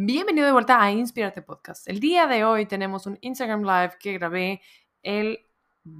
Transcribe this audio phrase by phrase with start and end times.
[0.00, 1.88] Bienvenido de vuelta a Inspirarte Podcast.
[1.88, 4.62] El día de hoy tenemos un Instagram Live que grabé
[5.02, 5.40] el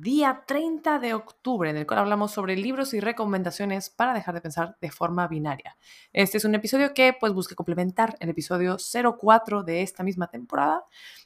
[0.00, 4.41] día 30 de octubre, en el cual hablamos sobre libros y recomendaciones para dejar de
[4.41, 5.76] pensar de forma binaria.
[6.13, 10.84] Este es un episodio que pues busca complementar el episodio 04 de esta misma temporada.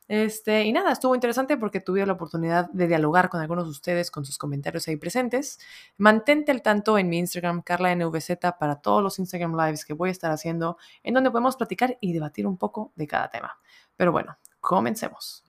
[0.08, 4.10] Este, y nada, estuvo interesante porque tuve la oportunidad de dialogar con algunos de ustedes
[4.10, 5.58] con sus comentarios ahí presentes.
[5.96, 10.12] Mantente al tanto en mi Instagram, CarlaNVZ, para todos los Instagram Lives que voy a
[10.12, 13.58] estar haciendo, en donde podemos platicar y debatir un poco de cada tema.
[13.96, 15.44] Pero bueno, comencemos.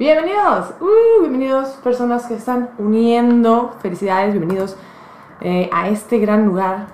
[0.00, 4.74] Bienvenidos, uh, bienvenidos personas que están uniendo, felicidades, bienvenidos
[5.42, 6.86] eh, a este gran lugar.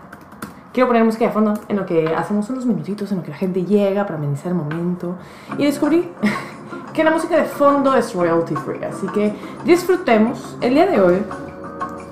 [0.73, 3.37] Quiero poner música de fondo en lo que hacemos unos minutitos, en lo que la
[3.37, 5.15] gente llega para amenizar el momento.
[5.57, 6.11] Y descubrí
[6.93, 9.33] que la música de fondo es royalty free, así que
[9.65, 10.57] disfrutemos.
[10.61, 11.23] El día de hoy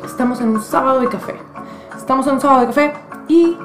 [0.04, 1.34] estamos en un sábado de café.
[1.96, 2.92] Estamos en un sábado de café
[3.26, 3.58] y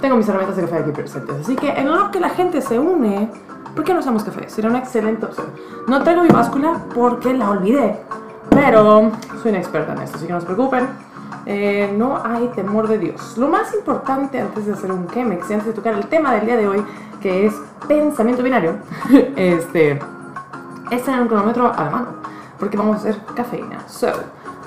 [0.00, 1.36] tengo mis herramientas de café aquí presentes.
[1.42, 3.28] Así que en lo que la gente se une
[3.74, 4.48] ¿Por qué no hacemos café?
[4.48, 5.48] Sería una excelente opción.
[5.88, 8.00] No traigo mi báscula porque la olvidé,
[8.50, 9.10] pero
[9.42, 10.86] soy una experta en esto, así que no se preocupen.
[11.46, 13.36] Eh, no hay temor de Dios.
[13.36, 16.56] Lo más importante antes de hacer un Chemex, antes de tocar el tema del día
[16.56, 16.84] de hoy,
[17.20, 17.54] que es
[17.86, 18.76] pensamiento binario,
[19.36, 19.98] este,
[20.90, 22.06] es tener un cronómetro a la mano,
[22.58, 23.80] porque vamos a hacer cafeína.
[23.88, 24.08] So,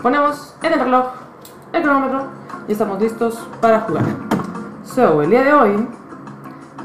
[0.03, 1.08] ponemos en el reloj
[1.73, 2.23] el cronómetro
[2.67, 4.03] y estamos listos para jugar.
[4.83, 5.88] So, el día de hoy,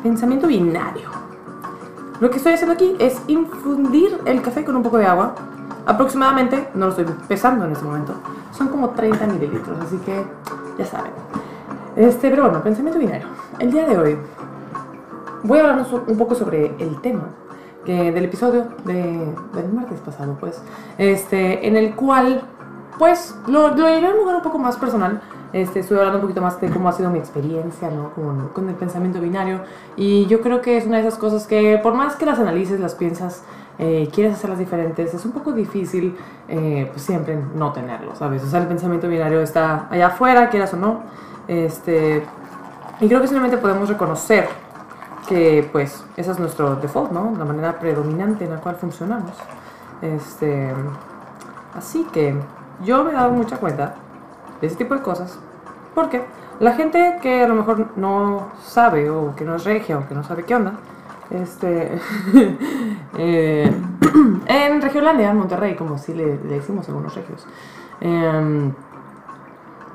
[0.03, 1.12] pensamiento binario.
[2.23, 5.35] Lo que estoy haciendo aquí es infundir el café con un poco de agua.
[5.87, 8.15] Aproximadamente, no lo estoy pesando en este momento,
[8.57, 10.23] son como 30 mililitros, así que
[10.79, 11.11] ya saben.
[11.97, 13.27] Este, pero bueno, pensamiento binario.
[13.59, 14.17] El día de hoy
[15.43, 17.25] voy a hablar un poco sobre el tema
[17.85, 20.63] del episodio de, del martes pasado, pues,
[20.99, 22.43] este, en el cual,
[23.01, 25.21] pues, lo, lo llevé a un lugar un poco más personal
[25.53, 28.11] este, estuve hablando un poquito más de cómo ha sido mi experiencia ¿no?
[28.11, 29.61] con, con, el pensamiento binario
[29.97, 32.81] y yo creo que es una de esas cosas que por más que las analices,
[32.81, 33.45] las piensas,
[33.79, 36.17] eh, quieres hacerlas diferentes, es un poco difícil
[36.49, 38.43] eh, pues siempre no tenerlo, ¿sabes?
[38.45, 41.01] O sea, el pensamiento binario está allá afuera, quieras o no.
[41.49, 42.23] Este,
[43.01, 44.47] y creo que simplemente podemos reconocer
[45.27, 47.35] que pues esa es nuestro default, ¿no?
[47.39, 49.33] La manera predominante en la cual funcionamos.
[50.03, 50.73] Este,
[51.75, 52.35] así que
[52.85, 53.95] yo me he dado mucha cuenta
[54.63, 55.39] ese tipo de cosas.
[55.95, 56.23] Porque
[56.61, 60.15] la gente que a lo mejor no sabe o que no es regia o que
[60.15, 60.75] no sabe qué onda,
[61.31, 61.99] este,
[63.19, 63.71] eh,
[64.47, 67.47] en Regiolandia, en Monterrey, como si le, le decimos algunos regios,
[68.01, 68.73] eh,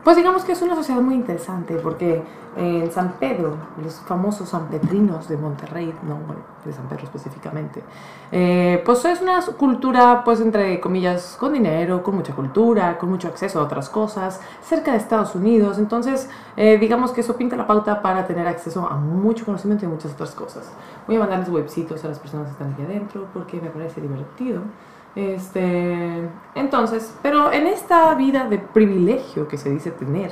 [0.07, 2.23] pues digamos que es una sociedad muy interesante porque
[2.56, 7.84] en San Pedro, los famosos sanpedrinos de Monterrey, no, bueno, de San Pedro específicamente,
[8.31, 13.28] eh, pues es una cultura, pues entre comillas, con dinero, con mucha cultura, con mucho
[13.28, 17.67] acceso a otras cosas, cerca de Estados Unidos, entonces eh, digamos que eso pinta la
[17.67, 20.72] pauta para tener acceso a mucho conocimiento y muchas otras cosas.
[21.06, 24.62] Voy a mandarles webcitos a las personas que están aquí adentro porque me parece divertido.
[25.17, 30.31] Este, entonces, pero en esta vida de privilegio que se dice tener,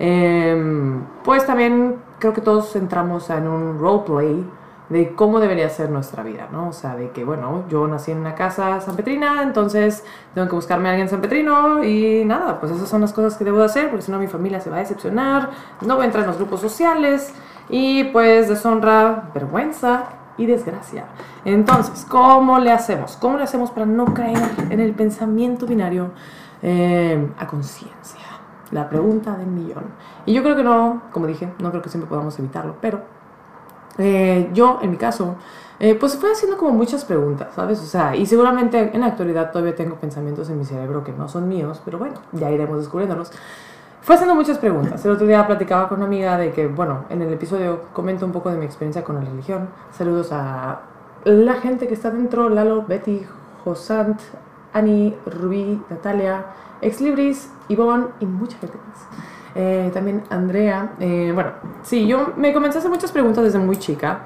[0.00, 4.44] em, pues también creo que todos entramos en un roleplay
[4.88, 6.70] de cómo debería ser nuestra vida, ¿no?
[6.70, 10.04] O sea, de que, bueno, yo nací en una casa sanpetrina, entonces
[10.34, 13.62] tengo que buscarme a alguien sanpetrino y nada, pues esas son las cosas que debo
[13.62, 15.50] hacer, porque si no mi familia se va a decepcionar,
[15.82, 17.32] no voy a entrar en los grupos sociales
[17.68, 21.06] y pues deshonra, vergüenza y desgracia.
[21.44, 23.16] Entonces, ¿cómo le hacemos?
[23.16, 24.38] ¿Cómo le hacemos para no caer
[24.70, 26.10] en el pensamiento binario
[26.62, 28.20] eh, a conciencia?
[28.70, 29.84] La pregunta del millón.
[30.26, 33.00] Y yo creo que no, como dije, no creo que siempre podamos evitarlo, pero
[33.98, 35.36] eh, yo, en mi caso,
[35.78, 37.80] eh, pues fui haciendo como muchas preguntas, ¿sabes?
[37.80, 41.28] O sea, y seguramente en la actualidad todavía tengo pensamientos en mi cerebro que no
[41.28, 43.30] son míos, pero bueno, ya iremos descubriéndolos.
[44.06, 45.04] Fue haciendo muchas preguntas.
[45.04, 48.30] El otro día platicaba con una amiga de que, bueno, en el episodio comento un
[48.30, 49.68] poco de mi experiencia con la religión.
[49.90, 50.82] Saludos a
[51.24, 53.26] la gente que está dentro, Lalo, Betty,
[53.64, 54.20] Josant,
[54.72, 56.46] Ani, Rubí, Natalia,
[56.82, 59.08] Exlibris, Ivonne y mucha gente más.
[59.56, 60.92] Eh, también Andrea.
[61.00, 61.50] Eh, bueno,
[61.82, 64.20] sí, yo me comencé a hacer muchas preguntas desde muy chica.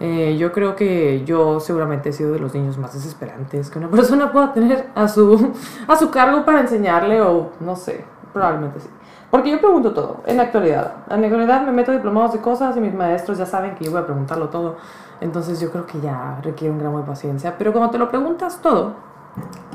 [0.00, 3.88] Eh, yo creo que yo seguramente he sido de los niños más desesperantes que una
[3.90, 5.52] persona pueda tener a su,
[5.86, 8.88] a su cargo para enseñarle o no sé, probablemente sí.
[9.30, 10.94] Porque yo pregunto todo, en la actualidad.
[11.10, 13.90] En la actualidad me meto diplomados de cosas y mis maestros ya saben que yo
[13.90, 14.76] voy a preguntarlo todo.
[15.20, 17.56] Entonces yo creo que ya requiere un gramo de paciencia.
[17.58, 18.94] Pero cuando te lo preguntas todo,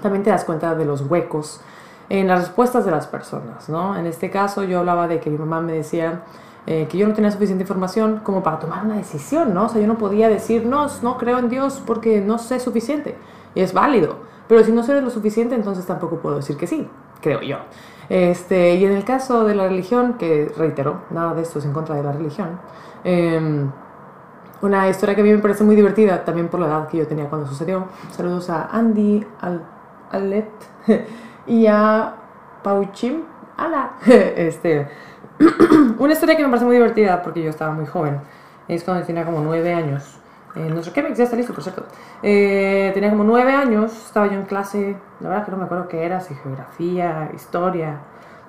[0.01, 1.61] también te das cuenta de los huecos
[2.09, 3.95] en las respuestas de las personas, ¿no?
[3.95, 6.23] En este caso yo hablaba de que mi mamá me decía
[6.67, 9.65] eh, que yo no tenía suficiente información como para tomar una decisión, ¿no?
[9.65, 13.17] O sea, yo no podía decir, no, no creo en Dios porque no sé suficiente.
[13.55, 14.17] Y es válido.
[14.47, 16.87] Pero si no sé lo suficiente, entonces tampoco puedo decir que sí.
[17.21, 17.57] creo yo.
[18.09, 21.73] Este, y en el caso de la religión, que reitero, nada de esto es en
[21.73, 22.59] contra de la religión,
[23.03, 23.71] em,
[24.61, 27.07] una historia que a mí me parece muy divertida, también por la edad que yo
[27.07, 27.87] tenía cuando sucedió.
[28.11, 29.61] Saludos a Andy, al,
[30.11, 30.51] Alet
[31.47, 32.15] y a
[32.63, 33.23] Pauchim.
[33.57, 33.93] ¡Hala!
[34.05, 34.87] Este,
[35.97, 38.19] una historia que me parece muy divertida porque yo estaba muy joven.
[38.67, 40.20] Es cuando tenía como nueve años.
[40.55, 41.85] Eh, nuestro Quebec ya está listo, por cierto.
[42.21, 45.87] Eh, tenía como nueve años, estaba yo en clase, la verdad que no me acuerdo
[45.87, 47.99] qué era, si geografía, historia,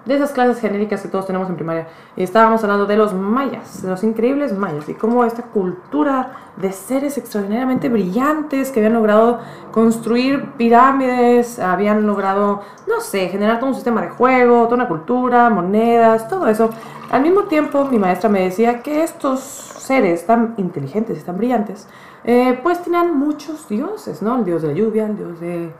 [0.04, 1.86] de esas clases genéricas que todos tenemos en primaria.
[2.16, 6.72] Y estábamos hablando de los mayas, de los increíbles mayas, y cómo esta cultura de
[6.72, 9.40] seres extraordinariamente brillantes que habían logrado
[9.70, 15.48] construir pirámides, habían logrado, no sé, generar todo un sistema de juego, toda una cultura,
[15.50, 16.70] monedas, todo eso.
[17.12, 21.86] Al mismo tiempo, mi maestra me decía que estos seres tan inteligentes y tan brillantes,
[22.24, 24.38] eh, pues tenían muchos dioses, ¿no?
[24.38, 25.74] El dios de la lluvia, el dios de,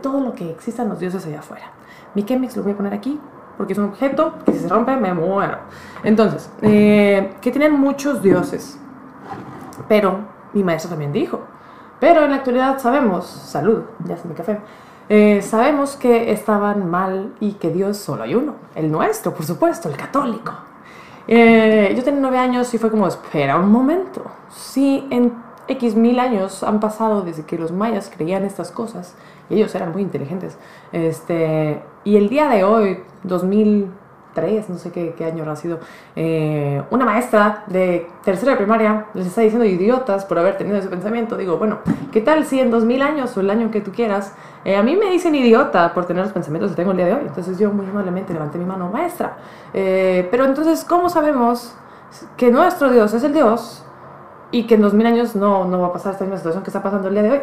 [0.00, 1.72] todo lo que existan los dioses allá afuera.
[2.14, 3.18] Mi Chemix lo voy a poner aquí
[3.56, 5.58] porque es un objeto que si se rompe me muero.
[6.04, 8.78] Entonces, eh, que tienen muchos dioses.
[9.88, 10.20] Pero
[10.52, 11.40] mi maestro también dijo,
[11.98, 14.60] pero en la actualidad sabemos, salud, ya es mi café,
[15.08, 19.88] eh, sabemos que estaban mal y que Dios solo hay uno, el nuestro, por supuesto,
[19.88, 20.67] el católico.
[21.30, 25.34] Eh, yo tenía nueve años y fue como, espera un momento, si en
[25.68, 29.14] X mil años han pasado desde que los mayas creían estas cosas,
[29.50, 30.56] y ellos eran muy inteligentes,
[30.90, 35.80] este, y el día de hoy, 2003, no sé qué, qué año ha sido,
[36.16, 40.88] eh, una maestra de tercera de primaria les está diciendo idiotas por haber tenido ese
[40.88, 41.36] pensamiento.
[41.36, 44.34] Digo, bueno, ¿qué tal si en 2000 años o el año que tú quieras,
[44.68, 47.14] eh, a mí me dicen idiota por tener los pensamientos que tengo el día de
[47.14, 47.22] hoy?
[47.26, 49.38] Entonces yo muy amablemente levanté mi mano, maestra.
[49.72, 51.74] Eh, pero entonces, ¿cómo sabemos
[52.36, 53.82] que nuestro Dios es el Dios
[54.50, 56.82] y que en 2000 años no, no va a pasar esta misma situación que está
[56.82, 57.40] pasando el día de hoy.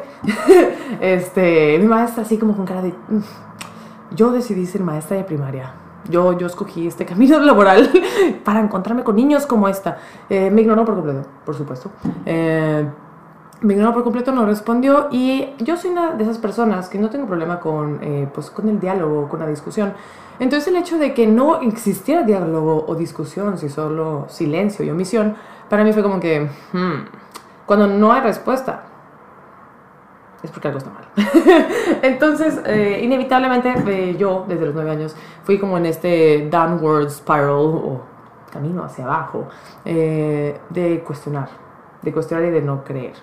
[1.02, 2.94] este, mi maestra así como con cara de,
[4.16, 5.74] yo decidí ser maestra de primaria.
[6.08, 7.90] Yo, yo escogí este camino laboral
[8.44, 9.98] para encontrarme con niños como esta.
[10.30, 11.90] Eh, me ignoró por completo, por supuesto.
[12.24, 12.88] Eh,
[13.66, 17.10] me ignoró por completo, no respondió y yo soy una de esas personas que no
[17.10, 19.94] tengo problema con, eh, pues, con el diálogo, con la discusión.
[20.40, 25.36] Entonces el hecho de que no existiera diálogo o discusión, si solo silencio y omisión,
[25.70, 27.06] para mí fue como que, hmm,
[27.66, 28.84] cuando no hay respuesta,
[30.44, 31.06] es porque algo está mal.
[32.04, 37.50] Entonces, eh, inevitablemente eh, yo, desde los nueve años, fui como en este downward spiral
[37.50, 38.02] o
[38.52, 39.48] camino hacia abajo
[39.84, 41.50] eh, de cuestionar,
[42.02, 43.16] de cuestionar y de no creer.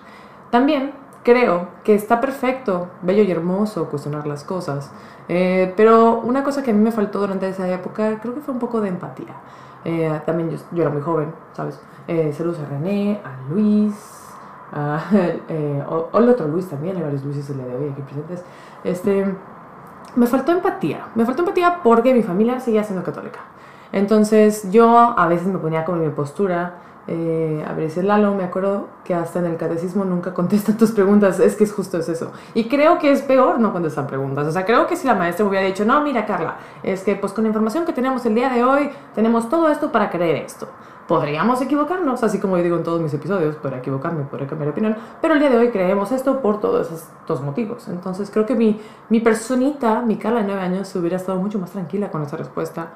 [0.53, 0.91] También
[1.23, 4.91] creo que está perfecto, bello y hermoso cuestionar las cosas,
[5.27, 8.59] pero una cosa que a mí me faltó durante esa época creo que fue un
[8.59, 9.33] poco de empatía.
[10.27, 11.81] también yo, era muy joven, ¿sabes?
[12.37, 13.95] saludos a René, a Luis,
[14.73, 15.15] uh,
[15.49, 18.43] eh, o, el otro Luis también, hay varios Luises el día de hoy aquí presentes,
[18.83, 19.25] este,
[20.15, 21.07] me faltó empatía.
[21.15, 23.39] Me faltó empatía porque mi familia seguía siendo católica.
[23.91, 26.75] Entonces yo a veces me ponía como en mi postura.
[27.07, 30.91] Eh, a ver, ese Lalo, me acuerdo que hasta en el catecismo nunca contestan tus
[30.91, 31.39] preguntas.
[31.39, 32.31] Es que es justo es eso.
[32.53, 34.47] Y creo que es peor no contestar preguntas.
[34.47, 37.15] O sea, creo que si la maestra me hubiera dicho, no, mira, Carla, es que
[37.15, 40.37] pues con la información que tenemos el día de hoy, tenemos todo esto para creer
[40.37, 40.67] esto.
[41.07, 44.71] Podríamos equivocarnos, así como yo digo en todos mis episodios, podría equivocarme, podría cambiar de
[44.71, 47.89] opinión, pero el día de hoy creemos esto por todos estos motivos.
[47.89, 48.79] Entonces creo que mi,
[49.09, 52.93] mi personita, mi Carla de 9 años, hubiera estado mucho más tranquila con esa respuesta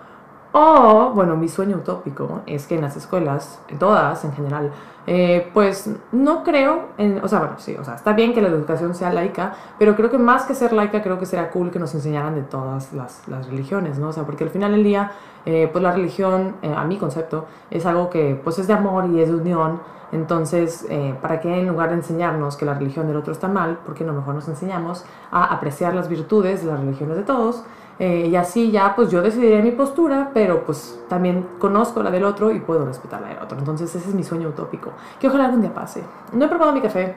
[0.59, 4.71] o, bueno, mi sueño utópico es que en las escuelas, todas en general,
[5.05, 8.47] eh, pues no creo, en, o sea, bueno, sí, o sea, está bien que la
[8.47, 11.77] educación sea laica, pero creo que más que ser laica, creo que será cool que
[11.77, 14.07] nos enseñaran de todas las, religiones, ¿no?
[14.07, 15.11] O sea, porque al final del día,
[15.45, 19.11] eh, pues la religión, eh, a mi concepto, es algo que pues es de amor
[19.11, 19.79] y es de unión,
[20.11, 20.87] entonces,
[21.21, 24.13] ¿para qué en lugar de enseñarnos que la religión del otro está mal, porque no
[24.13, 27.65] mejor nos enseñamos a apreciar las virtudes de las religiones de todos?
[27.99, 32.25] Eh, y así ya pues yo decidiré mi postura, pero pues también conozco la del
[32.25, 33.57] otro y puedo respetar la del otro.
[33.57, 36.03] Entonces ese es mi sueño utópico, que ojalá algún día pase.
[36.31, 37.15] No he probado mi café,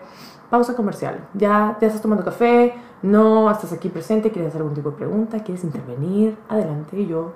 [0.48, 1.20] pausa comercial.
[1.34, 5.42] Ya, ya estás tomando café, no estás aquí presente, quieres hacer algún tipo de pregunta,
[5.42, 6.98] quieres intervenir, adelante.
[6.98, 7.32] Y yo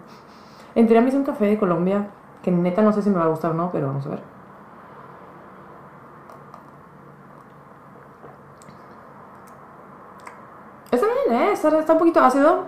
[0.75, 2.09] entré a mí un café de Colombia,
[2.43, 4.23] que neta no sé si me va a gustar o no, pero vamos a ver.
[10.91, 11.53] Está bien, ¿eh?
[11.53, 12.65] está, está un poquito ácido,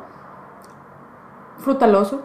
[1.59, 2.23] frutaloso,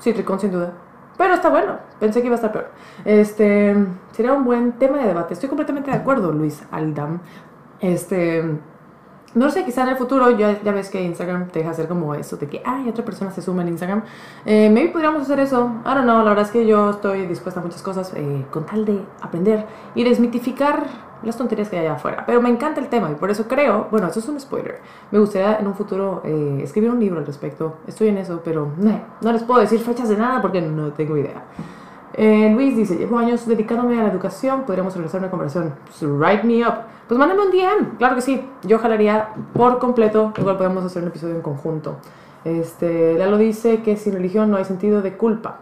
[0.00, 0.72] citricón sin duda.
[1.16, 2.70] Pero está bueno, pensé que iba a estar peor.
[3.04, 3.76] Este,
[4.12, 5.34] sería un buen tema de debate.
[5.34, 7.20] Estoy completamente de acuerdo, Luis Aldam.
[7.80, 8.58] Este,
[9.34, 12.14] no sé, quizá en el futuro, ya, ya ves que Instagram te deja hacer como
[12.14, 14.02] eso, de que, ay, otra persona se suma en Instagram.
[14.44, 15.70] Eh, maybe podríamos hacer eso.
[15.84, 18.66] I don't know, la verdad es que yo estoy dispuesta a muchas cosas eh, con
[18.66, 20.86] tal de aprender y desmitificar
[21.22, 22.24] las tonterías que hay allá afuera.
[22.26, 24.80] Pero me encanta el tema y por eso creo, bueno, eso es un spoiler.
[25.10, 27.76] Me gustaría en un futuro eh, escribir un libro al respecto.
[27.86, 31.16] Estoy en eso, pero no, no les puedo decir fechas de nada porque no tengo
[31.16, 31.44] idea.
[32.14, 35.74] Eh, Luis dice, llevo años dedicándome a la educación, podríamos realizar una conversación.
[35.84, 36.74] Pues, write me up.
[37.06, 38.44] Pues mándame un DM, claro que sí.
[38.62, 41.96] Yo jalaría por completo, igual podemos hacer un episodio en conjunto.
[42.44, 45.58] Este, Lalo dice que sin religión no hay sentido de culpa.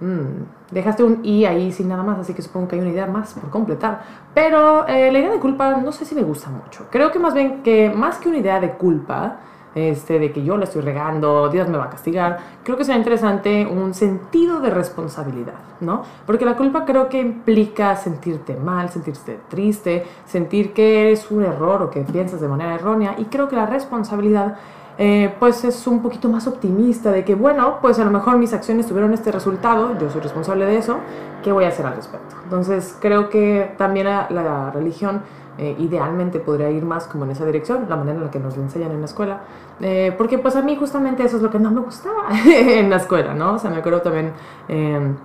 [0.00, 3.06] Mm, dejaste un i ahí sin nada más, así que supongo que hay una idea
[3.06, 4.02] más por completar.
[4.34, 6.86] Pero eh, la idea de culpa no sé si me gusta mucho.
[6.90, 9.38] Creo que más bien que más que una idea de culpa,
[9.74, 12.98] este, de que yo la estoy regando, Dios me va a castigar, creo que sería
[12.98, 16.02] interesante un sentido de responsabilidad, ¿no?
[16.26, 21.82] Porque la culpa creo que implica sentirte mal, sentirte triste, sentir que es un error
[21.82, 24.56] o que piensas de manera errónea y creo que la responsabilidad
[24.98, 28.52] eh, pues es un poquito más optimista de que bueno, pues a lo mejor mis
[28.52, 30.98] acciones tuvieron este resultado, yo soy responsable de eso,
[31.42, 32.36] ¿qué voy a hacer al respecto?
[32.44, 35.22] Entonces creo que también la religión
[35.58, 38.56] eh, idealmente podría ir más como en esa dirección, la manera en la que nos
[38.56, 39.40] lo enseñan en la escuela,
[39.80, 42.96] eh, porque pues a mí justamente eso es lo que no me gustaba en la
[42.96, 43.54] escuela, ¿no?
[43.54, 44.32] O sea, me acuerdo también
[44.68, 45.16] em,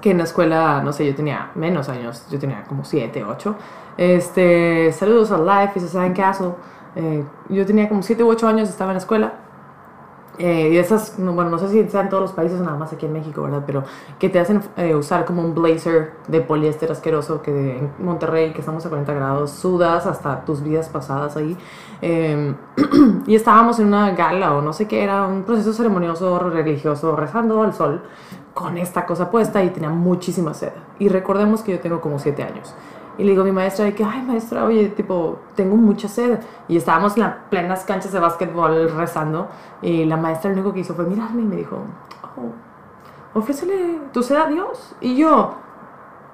[0.00, 3.56] que en la escuela, no sé, yo tenía menos años, yo tenía como 7, 8.
[3.96, 6.52] Este, saludos a Life is a Castle.
[6.96, 9.43] Eh, yo tenía como 7 u 8 años, estaba en la escuela
[10.38, 13.06] eh, y esas, bueno, no sé si sean todos los países o nada más aquí
[13.06, 13.62] en México, ¿verdad?
[13.66, 13.84] Pero
[14.18, 18.60] que te hacen eh, usar como un blazer de poliéster asqueroso que en Monterrey, que
[18.60, 21.56] estamos a 40 grados, sudas hasta tus vidas pasadas ahí.
[22.00, 22.56] Em,
[23.26, 27.62] y estábamos en una gala o no sé qué era, un proceso ceremonioso religioso, rezando
[27.62, 28.02] al sol
[28.54, 30.72] con esta cosa puesta y tenía muchísima sed.
[30.98, 32.74] Y recordemos que yo tengo como 7 años.
[33.18, 36.40] Y le digo a mi maestra de que, ay maestra, oye, tipo, tengo mucha sed.
[36.68, 39.48] Y estábamos en las plenas canchas de básquetbol rezando.
[39.82, 41.78] Y la maestra lo único que hizo fue mirarme y me dijo,
[42.36, 44.96] oh, ofrécele tu sed a Dios.
[45.00, 45.54] Y yo,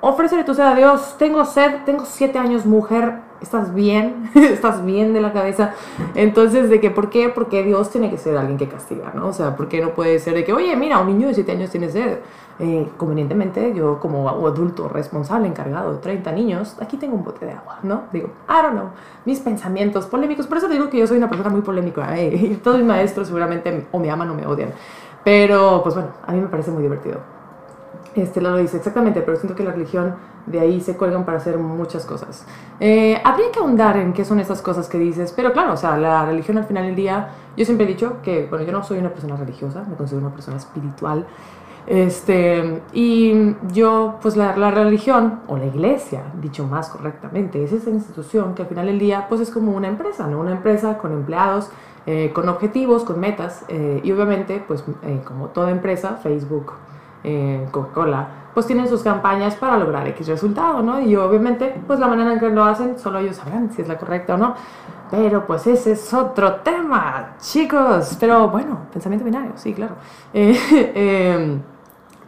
[0.00, 4.30] ofrécele tu sed a Dios, tengo sed, tengo siete años, mujer, ¿estás bien?
[4.34, 5.74] ¿Estás bien de la cabeza?
[6.14, 7.28] Entonces, ¿de que por qué?
[7.28, 9.28] Porque Dios tiene que ser alguien que castiga, ¿no?
[9.28, 11.52] O sea, ¿por qué no puede ser de que, oye, mira, un niño de siete
[11.52, 12.18] años tiene sed?
[12.62, 17.52] Eh, convenientemente, yo como adulto responsable, encargado de 30 niños, aquí tengo un bote de
[17.52, 18.02] agua, ¿no?
[18.12, 18.90] Digo, I don't know,
[19.24, 22.60] mis pensamientos polémicos, por eso digo que yo soy una persona muy polémica, ¿eh?
[22.62, 24.74] todos mis maestros seguramente o me aman o me odian,
[25.24, 27.20] pero pues bueno, a mí me parece muy divertido.
[28.14, 30.16] Este lo dice exactamente, pero siento que la religión
[30.46, 32.46] de ahí se cuelgan para hacer muchas cosas.
[32.80, 35.96] Eh, habría que ahondar en qué son esas cosas que dices, pero claro, o sea,
[35.96, 38.98] la religión al final del día, yo siempre he dicho que, bueno, yo no soy
[38.98, 41.26] una persona religiosa, me considero una persona espiritual,
[41.86, 48.54] este, y yo, pues la, religión, o la iglesia, dicho más correctamente, es esa institución
[48.54, 50.40] que al final del día, pues es como una empresa, ¿no?
[50.40, 51.70] Una empresa con empleados,
[52.06, 54.84] eh, con objetivos, con metas, eh, y obviamente, pues
[55.24, 56.72] como toda empresa, Facebook,
[57.24, 61.00] eh, Coca-Cola, pues tienen sus campañas para lograr X resultado, ¿no?
[61.00, 63.96] Y obviamente, pues la manera en que lo hacen, solo ellos sabrán si es la
[63.96, 64.54] correcta o no.
[65.10, 68.16] Pero pues ese es otro tema, chicos.
[68.20, 69.96] Pero bueno, pensamiento binario, sí, claro.
[70.32, 71.60] Eh, em,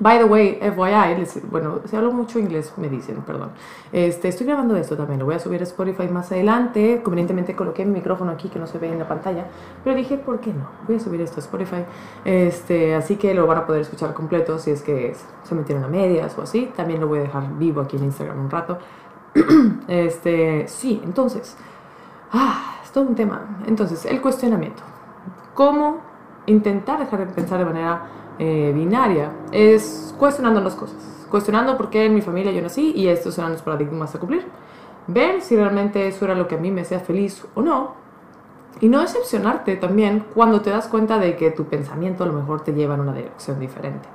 [0.02, 3.50] by the way, FYI, bueno, si hablo mucho inglés, me dicen, perdón.
[3.92, 7.00] Este, estoy grabando esto también, lo voy a subir a Spotify más adelante.
[7.04, 9.46] Convenientemente coloqué mi micrófono aquí que no se ve en la pantalla,
[9.84, 10.68] pero dije, ¿por qué no?
[10.88, 11.84] Voy a subir esto a Spotify.
[12.24, 15.88] Este, así que lo van a poder escuchar completo si es que se metieron a
[15.88, 16.72] medias o así.
[16.74, 18.78] También lo voy a dejar vivo aquí en Instagram un rato.
[19.86, 21.56] este, sí, entonces,
[22.32, 23.62] ah, es todo un tema.
[23.66, 24.82] Entonces, el cuestionamiento.
[25.54, 25.98] ¿Cómo
[26.46, 28.02] intentar dejar de pensar de manera
[28.42, 30.96] eh, binaria es cuestionando las cosas?
[31.30, 34.44] Cuestionando por qué en mi familia yo nací y estos eran los paradigmas a cumplir.
[35.06, 37.94] Ver si realmente eso era lo que a mí me hacía feliz o no.
[38.80, 42.62] Y no decepcionarte también cuando te das cuenta de que tu pensamiento a lo mejor
[42.62, 44.08] te lleva en una dirección diferente.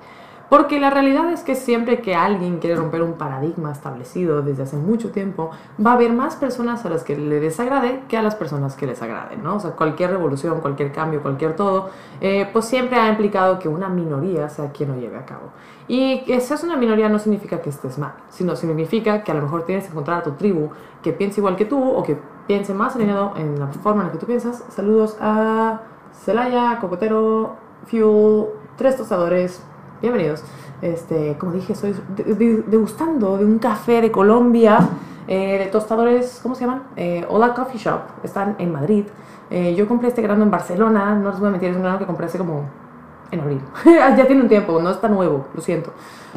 [0.50, 4.78] Porque la realidad es que siempre que alguien quiere romper un paradigma establecido desde hace
[4.78, 5.52] mucho tiempo,
[5.86, 8.88] va a haber más personas a las que le desagrade que a las personas que
[8.88, 9.56] les agraden, ¿no?
[9.56, 11.90] O sea, cualquier revolución, cualquier cambio, cualquier todo,
[12.22, 15.50] eh, pues siempre ha implicado que una minoría sea quien lo lleve a cabo.
[15.90, 19.42] Y que seas una minoría no significa que estés mal, sino significa que a lo
[19.42, 20.70] mejor tienes que encontrar a tu tribu
[21.02, 24.14] que piense igual que tú o que piense más alineado en la forma en la
[24.14, 24.64] que tú piensas.
[24.70, 25.82] Saludos a
[26.14, 29.64] Celaya, Cocotero, Fuel, Tres Tostadores,
[30.02, 30.44] bienvenidos.
[30.82, 31.96] Este, como dije, estoy
[32.68, 34.80] degustando de un café de Colombia,
[35.28, 36.84] eh, de tostadores, ¿cómo se llaman?
[36.96, 39.06] Eh, Hola Coffee Shop, están en Madrid.
[39.50, 41.98] Eh, yo compré este grano en Barcelona, no les voy a mentir, es un grano
[41.98, 42.66] que compré hace como
[43.32, 43.62] en abril.
[43.86, 45.92] ya tiene un tiempo, no está nuevo, lo siento.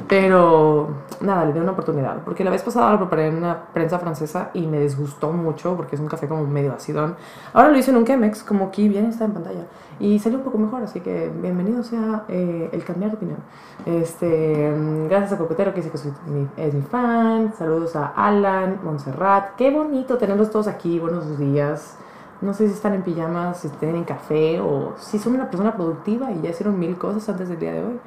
[0.08, 0.88] Pero
[1.20, 2.18] nada, le di una oportunidad.
[2.24, 5.96] Porque la vez pasada lo preparé en una prensa francesa y me disgustó mucho porque
[5.96, 7.16] es un café como medio acidón.
[7.52, 9.66] Ahora lo hice en un Chemex, como aquí bien está en pantalla.
[9.98, 13.38] Y salió un poco mejor, así que bienvenido sea eh, el cambiar de opinión.
[13.84, 14.72] Este,
[15.08, 17.52] gracias a Coquetero que dice que es mi fan.
[17.58, 19.56] Saludos a Alan, Montserrat.
[19.56, 20.98] Qué bonito tenerlos todos aquí.
[20.98, 21.98] Buenos días.
[22.40, 25.74] No sé si están en pijamas, si están en café o si son una persona
[25.74, 28.00] productiva y ya hicieron mil cosas antes del día de hoy.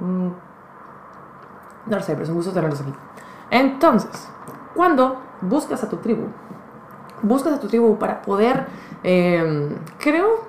[0.00, 0.28] Mm,
[1.86, 2.92] no lo sé, pero es un gusto tenerlos aquí.
[3.50, 4.28] Entonces,
[4.74, 6.26] cuando buscas a tu tribu,
[7.22, 8.66] buscas a tu tribu para poder,
[9.02, 10.47] eh, creo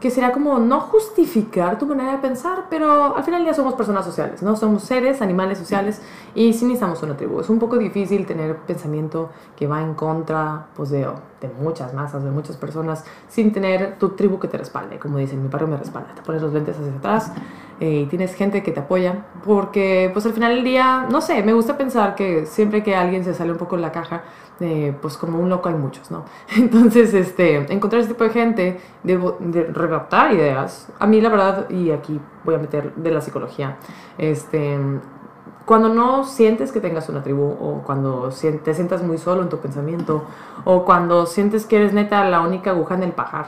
[0.00, 4.04] que será como no justificar tu manera de pensar, pero al final ya somos personas
[4.04, 4.56] sociales, ¿no?
[4.56, 6.00] Somos seres, animales sociales
[6.34, 7.40] y sí necesitamos una tribu.
[7.40, 11.06] Es un poco difícil tener pensamiento que va en contra pues, de,
[11.40, 14.98] de muchas masas, de muchas personas, sin tener tu tribu que te respalde.
[14.98, 16.14] Como dicen, mi barrio me respalda.
[16.14, 17.32] Te pones los lentes hacia atrás
[17.80, 21.42] eh, y tienes gente que te apoya, porque pues al final del día, no sé,
[21.42, 24.22] me gusta pensar que siempre que alguien se sale un poco de la caja,
[24.60, 26.26] eh, pues como un loco hay muchos, ¿no?
[26.56, 31.90] Entonces, este, encontrar ese tipo de gente, de, de ideas, a mí la verdad, y
[31.90, 33.78] aquí voy a meter de la psicología,
[34.18, 34.78] este,
[35.64, 39.58] cuando no sientes que tengas una tribu o cuando te sientas muy solo en tu
[39.58, 40.24] pensamiento
[40.64, 43.46] o cuando sientes que eres neta la única aguja en el pajar,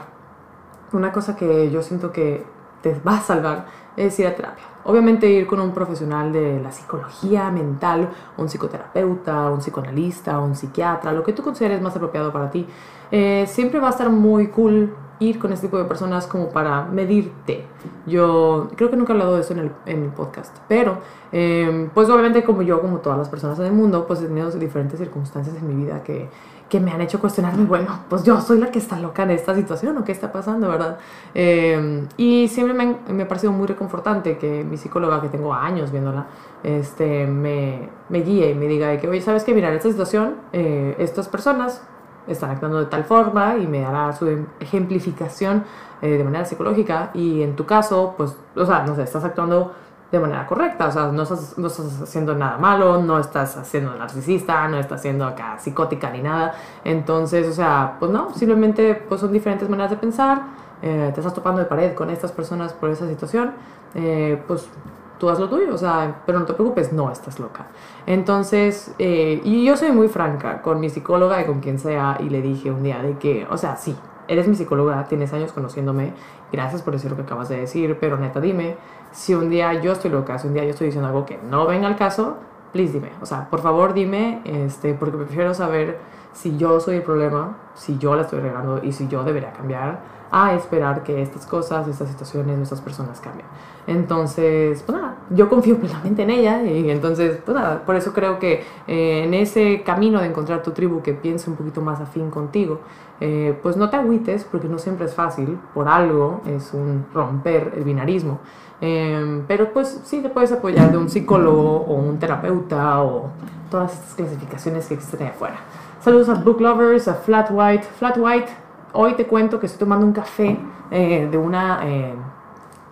[0.93, 2.45] una cosa que yo siento que
[2.83, 4.65] te va a salvar es ir a terapia.
[4.85, 11.13] Obviamente ir con un profesional de la psicología mental, un psicoterapeuta, un psicoanalista, un psiquiatra,
[11.13, 12.67] lo que tú consideres más apropiado para ti.
[13.09, 16.83] Eh, siempre va a estar muy cool ir con este tipo de personas como para
[16.85, 17.65] medirte.
[18.05, 20.97] Yo creo que nunca he hablado de eso en el, podcast, pero
[21.31, 24.49] eh, pues obviamente como yo, como todas las personas en el mundo, pues he tenido
[24.51, 26.29] diferentes circunstancias en mi vida que
[26.69, 29.53] que me han hecho cuestionarme, bueno, pues yo soy la que está loca en esta
[29.53, 30.97] situación o qué está pasando, ¿verdad?
[31.35, 35.91] Eh, y siempre me, me, ha parecido muy reconfortante que mi psicóloga, que tengo años
[35.91, 36.25] viéndola,
[36.63, 39.53] este, me, me guíe y me diga que, oye, ¿sabes qué?
[39.53, 41.83] Mira, en esta situación, eh, estas personas
[42.27, 45.65] están actuando de tal forma y me dará su ejemplificación
[46.01, 49.73] eh, de manera psicológica y en tu caso, pues, o sea, no sé, estás actuando
[50.13, 50.87] de manera correcta.
[50.87, 54.99] O sea, no estás, no estás haciendo nada malo, no estás haciendo narcisista, no estás
[54.99, 56.53] haciendo acá psicótica ni nada.
[56.83, 60.43] Entonces, o sea, pues no, simplemente pues son diferentes maneras de pensar.
[60.83, 63.53] Eh, te estás topando de pared con estas personas por esa situación.
[63.95, 64.69] Eh, pues
[65.17, 67.65] tú haz lo tuyo, o sea, pero no te preocupes, no estás loca.
[68.05, 72.29] Entonces, eh, y yo soy muy franca con mi psicóloga y con quien sea, y
[72.29, 73.95] le dije un día de que, o sea, sí,
[74.27, 76.13] eres mi psicóloga, tienes años conociéndome,
[76.51, 78.75] gracias por decir lo que acabas de decir, pero neta, dime,
[79.11, 81.65] si un día yo estoy loca, si un día yo estoy diciendo algo que no
[81.65, 82.37] venga al caso,
[82.71, 85.99] please dime, o sea, por favor dime, este, porque prefiero saber
[86.33, 89.99] si yo soy el problema, si yo la estoy regando y si yo debería cambiar,
[90.35, 93.45] a esperar que estas cosas, estas situaciones, estas personas cambien.
[93.85, 98.39] Entonces, pues nada, yo confío plenamente en ella y entonces, pues nada, por eso creo
[98.39, 102.31] que eh, en ese camino de encontrar tu tribu que piense un poquito más afín
[102.31, 102.79] contigo,
[103.25, 107.71] eh, pues no te agüites porque no siempre es fácil, por algo es un romper
[107.73, 108.39] el binarismo,
[108.81, 113.29] eh, pero pues sí te puedes apoyar de un psicólogo o un terapeuta o
[113.71, 115.55] todas estas clasificaciones que existen ahí afuera.
[116.01, 117.87] Saludos a Book Lovers, a Flat White.
[117.97, 118.51] Flat White,
[118.91, 120.59] hoy te cuento que estoy tomando un café
[120.91, 121.79] eh, de una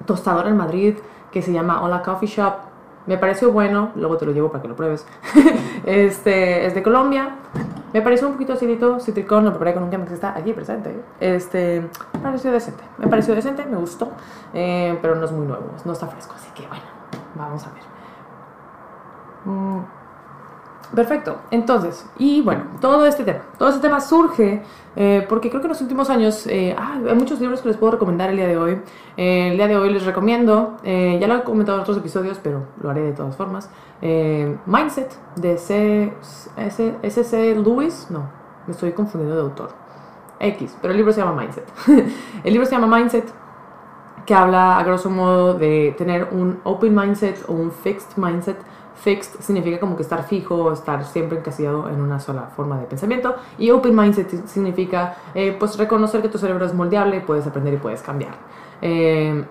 [0.06, 0.96] tostadora en Madrid
[1.30, 2.54] que se llama Hola Coffee Shop.
[3.06, 5.06] Me pareció bueno, luego te lo llevo para que lo pruebes.
[5.86, 7.36] este es de Colombia,
[7.94, 11.04] me pareció un poquito acidito, citricón, lo preparé con un que está aquí presente.
[11.20, 11.82] Este,
[12.14, 12.84] me pareció decente.
[12.98, 14.12] Me pareció decente, me gustó,
[14.54, 16.84] eh, pero no es muy nuevo, no está fresco, así que bueno,
[17.36, 17.84] vamos a ver.
[19.46, 19.80] Mm,
[20.96, 24.62] perfecto, entonces, y bueno, todo este tema, todo este tema surge
[24.96, 27.78] eh, porque creo que en los últimos años eh, ah, hay muchos libros que les
[27.78, 28.82] puedo recomendar el día de hoy.
[29.16, 32.90] el día de hoy les recomiendo, ya lo he comentado en otros episodios, pero lo
[32.90, 33.70] haré de todas formas.
[34.02, 36.14] Eh, Mindset de C,
[36.58, 37.56] S, S.C.
[37.56, 38.30] Lewis, no,
[38.66, 39.70] me estoy confundiendo de autor.
[40.40, 41.72] X, pero el libro se llama Mindset.
[42.44, 43.32] el libro se llama Mindset,
[44.26, 48.58] que habla a grosso modo de tener un open mindset o un fixed mindset.
[48.96, 53.36] Fixed significa como que estar fijo, estar siempre encasillado en una sola forma de pensamiento.
[53.58, 57.78] Y open mindset significa eh, pues reconocer que tu cerebro es moldeable, puedes aprender y
[57.78, 58.34] puedes cambiar.
[58.84, 59.46] Eh,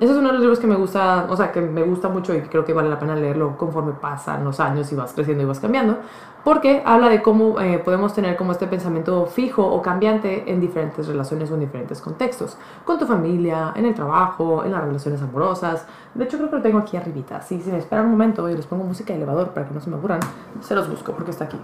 [0.00, 2.34] ese es uno de los libros que me gusta, o sea, que me gusta mucho
[2.34, 5.46] y creo que vale la pena leerlo conforme pasan los años y vas creciendo y
[5.46, 5.98] vas cambiando,
[6.42, 11.06] porque habla de cómo eh, podemos tener como este pensamiento fijo o cambiante en diferentes
[11.06, 15.86] relaciones o en diferentes contextos, con tu familia, en el trabajo, en las relaciones amorosas.
[16.14, 17.40] De hecho, creo que lo tengo aquí arribita.
[17.40, 19.80] Si, si me esperan un momento y les pongo música de elevador para que no
[19.80, 20.20] se me aburran,
[20.60, 21.58] se los busco porque está aquí.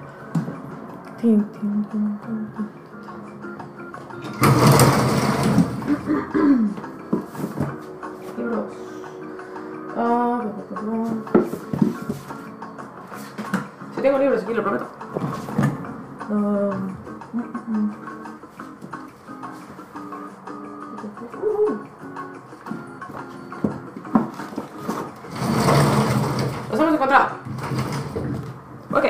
[8.49, 8.73] Libros.
[9.97, 10.43] Ah,
[13.95, 14.87] si tengo libros aquí, lo prometo.
[16.31, 16.37] Um,
[17.33, 17.93] mm, mm, mm.
[26.71, 27.27] Los hemos encontrado.
[28.93, 29.05] Ok.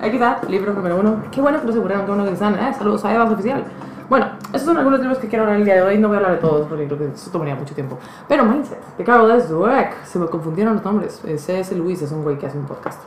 [0.00, 1.22] Aquí está, libro número uno.
[1.30, 2.54] Qué bueno que lo aseguraron, bueno que están.
[2.54, 3.64] Eh, saludos a Eva, oficial.
[4.08, 5.98] Bueno, estos son algunos libros que quiero hablar el día de hoy.
[5.98, 7.98] No voy a hablar de todos porque creo que eso tomaría mucho tiempo.
[8.26, 10.04] Pero Mindset, de Carol Dweck.
[10.04, 11.20] Se me confundieron los nombres.
[11.22, 11.74] C.S.
[11.76, 13.02] Luis es un güey que hace un podcast.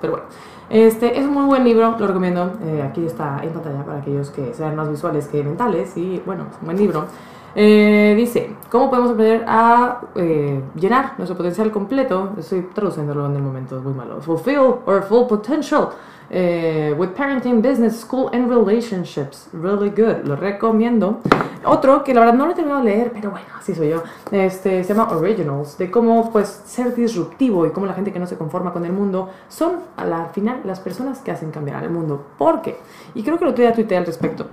[0.00, 0.26] Pero bueno,
[0.68, 2.52] este es un muy buen libro, lo recomiendo.
[2.64, 5.96] Eh, aquí está en pantalla para aquellos que sean más visuales que mentales.
[5.96, 7.06] Y bueno, es un buen libro.
[7.54, 12.30] Eh, dice, ¿cómo podemos aprender a eh, llenar nuestro potencial completo?
[12.38, 14.20] Estoy traduciéndolo en el momento, es muy malo.
[14.20, 15.88] Fulfill or full potential
[16.30, 19.48] eh, with parenting, business, school and relationships.
[19.52, 21.18] Really good, lo recomiendo.
[21.64, 24.02] Otro que la verdad no lo he terminado de leer, pero bueno, así soy yo.
[24.30, 28.26] Este se llama Originals, de cómo pues ser disruptivo y cómo la gente que no
[28.26, 31.90] se conforma con el mundo son a la final las personas que hacen cambiar el
[31.90, 32.24] mundo.
[32.38, 32.78] ¿Por qué?
[33.14, 34.46] Y creo que lo tuve tuiteé al respecto.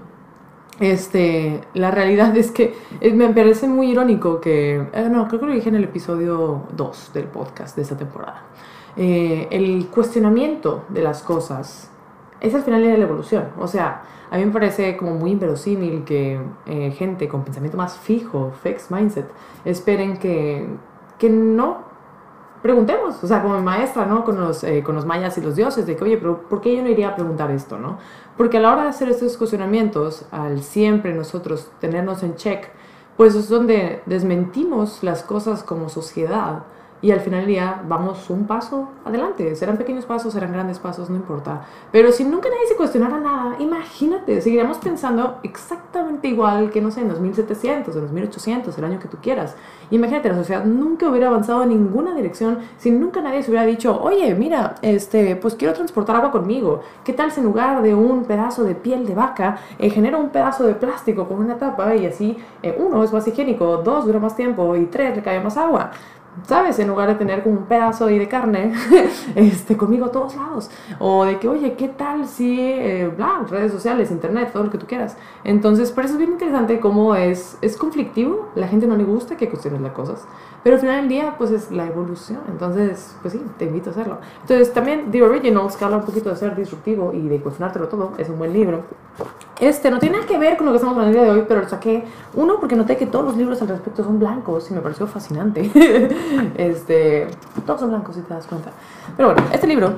[0.79, 5.45] Este, la realidad es que eh, me parece muy irónico que, eh, no, creo que
[5.47, 8.43] lo dije en el episodio 2 del podcast de esta temporada.
[8.95, 11.89] Eh, el cuestionamiento de las cosas
[12.39, 13.45] es al final de la evolución.
[13.57, 16.39] O sea, a mí me parece como muy inverosímil que
[16.95, 19.25] gente con pensamiento más fijo, fixed mindset,
[19.63, 20.67] esperen que,
[21.17, 21.87] que no
[22.61, 24.25] preguntemos, o sea, como maestra, ¿no?
[24.25, 26.83] Con los, con los mayas y los dioses, de que, oye, pero ¿por qué yo
[26.83, 27.97] no iría a preguntar esto, no?
[28.37, 32.69] Porque a la hora de hacer estos cuestionamientos, al siempre nosotros tenernos en check,
[33.17, 36.63] pues es donde desmentimos las cosas como sociedad
[37.01, 39.55] y al final del día vamos un paso adelante.
[39.55, 41.61] Serán pequeños pasos, serán grandes pasos, no importa.
[41.91, 47.01] Pero si nunca nadie se cuestionara nada, imagínate, seguiríamos pensando exactamente igual que, no sé,
[47.01, 49.55] en los 1700, en los 1800, el año que tú quieras.
[49.91, 54.01] Imagínate, la sociedad nunca hubiera avanzado en ninguna dirección si nunca nadie se hubiera dicho,
[54.01, 56.81] oye, mira, este, pues quiero transportar agua conmigo.
[57.03, 60.29] ¿Qué tal si en lugar de un pedazo de piel de vaca, eh, genero un
[60.29, 64.19] pedazo de plástico con una tapa y así, eh, uno, es más higiénico, dos, dura
[64.19, 65.91] más tiempo y tres, le cae más agua?
[66.45, 66.79] ¿Sabes?
[66.79, 68.73] En lugar de tener como un pedazo ahí de carne
[69.35, 70.69] este, conmigo a todos lados.
[70.99, 74.77] O de que, oye, ¿qué tal si, eh, bla, redes sociales, internet, todo lo que
[74.77, 75.17] tú quieras.
[75.43, 79.37] Entonces, por eso es bien interesante cómo es, es conflictivo, la gente no le gusta
[79.37, 80.27] que cuestiones las cosas,
[80.63, 82.39] pero al final del día, pues es la evolución.
[82.49, 84.17] Entonces, pues sí, te invito a hacerlo.
[84.41, 88.13] Entonces, también The Originals, que habla un poquito de ser disruptivo y de cuestionártelo todo,
[88.17, 88.83] es un buen libro.
[89.59, 91.45] Este no tiene nada que ver con lo que estamos hablando el día de hoy,
[91.47, 92.03] pero lo saqué.
[92.35, 95.71] Uno, porque noté que todos los libros al respecto son blancos y me pareció fascinante.
[96.57, 97.27] este,
[97.65, 98.71] todos son blancos, si te das cuenta.
[99.15, 99.93] Pero bueno, este libro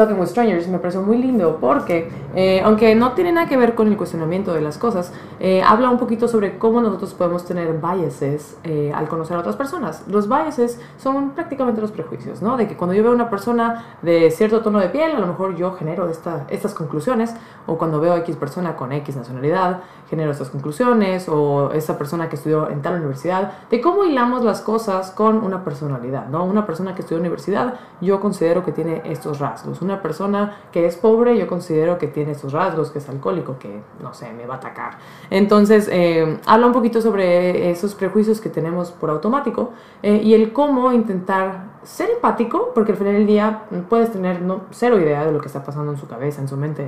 [0.00, 3.74] Talking with Strangers me pareció muy lindo porque, eh, aunque no tiene nada que ver
[3.74, 7.78] con el cuestionamiento de las cosas, eh, habla un poquito sobre cómo nosotros podemos tener
[7.78, 10.04] biases eh, al conocer a otras personas.
[10.08, 12.56] Los biases son prácticamente los prejuicios, ¿no?
[12.56, 15.26] De que cuando yo veo a una persona de cierto tono de piel, a lo
[15.26, 17.34] mejor yo genero esta, estas conclusiones,
[17.66, 22.30] o cuando veo a X persona con X nacionalidad, genero estas conclusiones, o esa persona
[22.30, 26.42] que estudió en tal universidad, de cómo hilamos las cosas con una personalidad, ¿no?
[26.46, 30.86] Una persona que estudió en universidad, yo considero que tiene estos rasgos una persona que
[30.86, 34.46] es pobre, yo considero que tiene sus rasgos, que es alcohólico, que no sé, me
[34.46, 34.98] va a atacar.
[35.30, 39.72] Entonces, eh, habla un poquito sobre esos prejuicios que tenemos por automático
[40.02, 44.62] eh, y el cómo intentar ser empático, porque al final del día puedes tener no,
[44.70, 46.86] cero idea de lo que está pasando en su cabeza, en su mente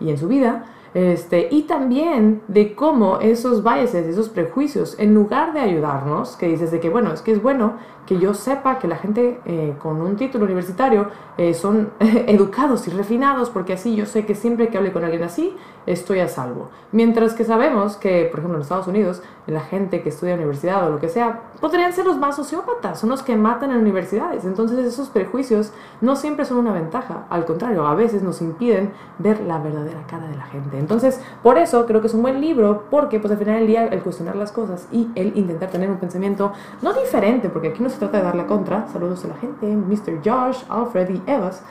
[0.00, 0.64] y en su vida.
[0.94, 6.70] Este, y también de cómo esos biases, esos prejuicios, en lugar de ayudarnos, que dices
[6.70, 7.74] de que, bueno, es que es bueno
[8.06, 12.90] que yo sepa que la gente eh, con un título universitario eh, son educados y
[12.90, 16.68] refinados, porque así yo sé que siempre que hable con alguien así, estoy a salvo.
[16.90, 20.90] Mientras que sabemos que, por ejemplo, en Estados Unidos, la gente que estudia universidad o
[20.90, 24.44] lo que sea, podrían ser los más sociópatas, son los que matan en universidades.
[24.44, 29.40] Entonces esos prejuicios no siempre son una ventaja, al contrario, a veces nos impiden ver
[29.40, 30.78] la verdadera cara de la gente.
[30.82, 33.86] Entonces, por eso creo que es un buen libro, porque pues al final del día
[33.86, 37.88] el cuestionar las cosas y el intentar tener un pensamiento no diferente, porque aquí no
[37.88, 40.20] se trata de dar la contra, saludos a la gente, Mr.
[40.24, 41.62] Josh, Alfred y Evas.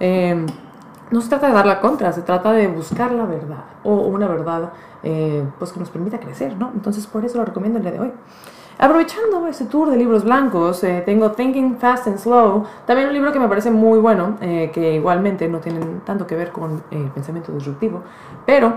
[0.00, 0.46] Em,
[1.10, 4.26] no se trata de dar la contra, se trata de buscar la verdad o una
[4.26, 6.72] verdad eh, pues que nos permita crecer, ¿no?
[6.74, 8.12] Entonces por eso lo recomiendo el día de hoy.
[8.78, 13.32] Aprovechando este tour de libros blancos, eh, tengo Thinking Fast and Slow, también un libro
[13.32, 17.08] que me parece muy bueno, eh, que igualmente no tiene tanto que ver con el
[17.08, 18.02] pensamiento disruptivo,
[18.44, 18.74] pero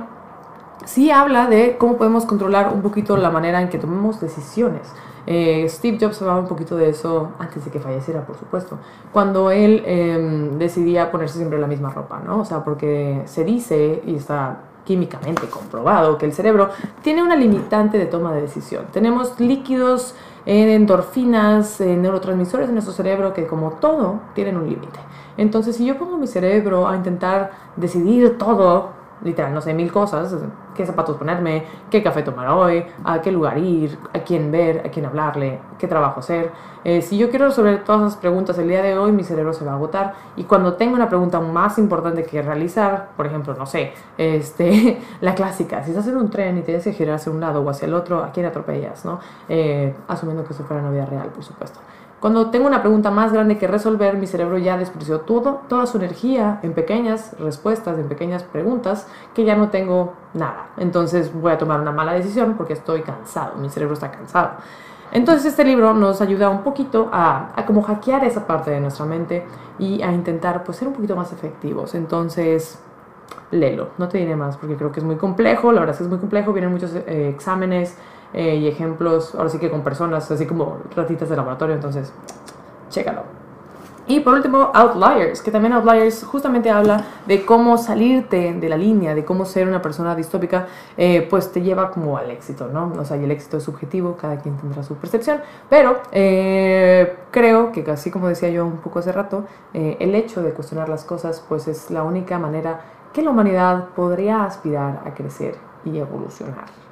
[0.86, 4.90] sí habla de cómo podemos controlar un poquito la manera en que tomemos decisiones.
[5.28, 8.78] Eh, Steve Jobs hablaba un poquito de eso antes de que falleciera, por supuesto,
[9.12, 12.40] cuando él em, decidía ponerse siempre la misma ropa, ¿no?
[12.40, 16.71] O sea, porque se dice, y está químicamente comprobado, que el cerebro
[17.04, 18.88] tiene una limitante de toma de decisión.
[18.91, 20.15] Tenemos líquidos
[20.47, 24.97] en endorfinas, en neurotransmisores en nuestro cerebro que como todo tienen un límite.
[25.38, 28.89] Entonces, si yo pongo mi cerebro a intentar decidir todo
[29.24, 30.36] literal, no sé, mil cosas,
[30.76, 34.90] qué zapatos ponerme, qué café tomar hoy, a qué lugar ir, a quién ver, a
[34.90, 36.52] quién hablarle, qué trabajo hacer.
[36.86, 39.66] Eh, si yo quiero resolver todas esas preguntas el día de hoy, mi cerebro se
[39.66, 43.66] va a agotar y cuando tengo una pregunta más importante que realizar, por ejemplo, no
[43.66, 47.42] sé, este, la clásica, si estás en un tren y tienes que girar hacia un
[47.42, 49.04] lado o hacia el otro, ¿a quién atropellas?
[49.04, 49.20] ¿no?
[49.50, 51.80] Eh, asumiendo que eso fuera una vida real, por supuesto.
[52.20, 55.98] Cuando tengo una pregunta más grande que resolver, mi cerebro ya despreció todo, toda su
[55.98, 60.68] energía en pequeñas respuestas, en pequeñas preguntas, que ya no tengo nada.
[60.78, 64.52] Entonces voy a tomar una mala decisión porque estoy cansado, mi cerebro está cansado.
[65.12, 69.06] Entonces este libro nos ayuda un poquito a, a como hackear esa parte de nuestra
[69.06, 69.46] mente
[69.80, 71.96] y a intentar pues ser un poquito más efectivos.
[71.96, 72.80] Entonces,
[73.52, 76.04] léelo, no te diré más porque creo que es muy complejo, la verdad es que
[76.04, 77.98] es muy complejo, vienen muchos eh, exámenes,
[78.34, 82.12] eh, y ejemplos, ahora sí que con personas, así como ratitas de laboratorio, entonces,
[82.89, 83.24] chécalo.
[84.08, 89.13] Y por último, Outliers, que también Outliers justamente habla de cómo salirte de la línea,
[89.13, 90.65] de cómo ser una persona distópica,
[90.98, 92.92] eh, pues te lleva como al éxito, ¿no?
[92.98, 97.72] O sea, y el éxito es subjetivo, cada quien tendrá su percepción, pero eh, creo
[97.72, 101.46] que así como decía yo un poco hace rato, el hecho de cuestionar las cosas,
[101.48, 102.82] pues es la única manera
[103.13, 106.88] que la humanidad podría aspirar a crecer y evolucionar.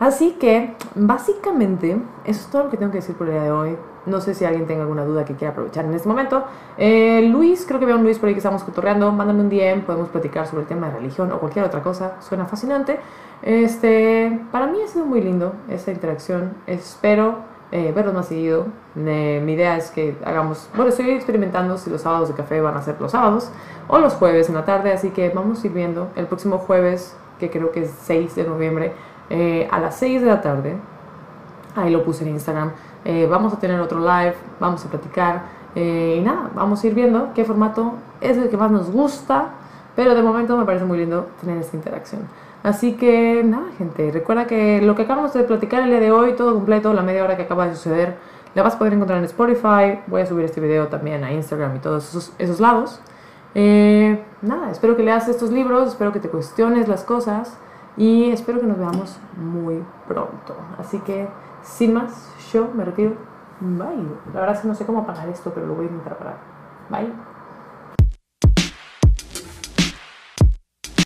[0.00, 1.92] Así que, básicamente,
[2.24, 3.76] eso es todo lo que tengo que decir por el día de hoy.
[4.06, 6.42] No sé si alguien tenga alguna duda que quiera aprovechar en este momento.
[6.78, 9.12] Eh, Luis, creo que veo a Luis por ahí que estamos cotorreando.
[9.12, 12.16] Mándame un DM, podemos platicar sobre el tema de religión o cualquier otra cosa.
[12.20, 12.98] Suena fascinante.
[13.42, 16.54] Este, para mí ha sido muy lindo esta interacción.
[16.66, 18.68] Espero eh, verlos más seguido.
[18.94, 22.82] mi idea es que hagamos, bueno, estoy experimentando si los sábados de café van a
[22.82, 23.52] ser los sábados
[23.86, 26.08] o los jueves en la tarde, así que vamos a ir viendo.
[26.16, 28.92] El próximo jueves, que creo que es 6 de noviembre,
[29.30, 30.76] eh, a las 6 de la tarde.
[31.76, 32.72] Ahí lo puse en Instagram.
[33.04, 35.42] Eh, vamos a tener otro live, vamos a platicar.
[35.76, 39.50] Eh, y nada, vamos a ir viendo qué formato es el que más nos gusta.
[39.94, 42.22] Pero de momento me parece muy lindo tener esta interacción.
[42.62, 44.10] Así que nada, gente.
[44.10, 47.24] Recuerda que lo que acabamos de platicar el día de hoy, todo completo, la media
[47.24, 48.16] hora que acaba de suceder,
[48.54, 50.00] la vas a poder encontrar en Spotify.
[50.08, 53.00] Voy a subir este video también a Instagram y todos esos, esos lados.
[53.54, 57.56] nada, espero que leas estos libros, espero que te cuestiones las cosas.
[58.00, 60.56] Y espero que nos veamos muy pronto.
[60.78, 61.28] Así que,
[61.60, 63.12] sin más, yo me retiro.
[63.60, 64.08] Bye.
[64.32, 66.38] La verdad es que no sé cómo apagar esto, pero lo voy a intentar parar.
[66.88, 67.12] Bye.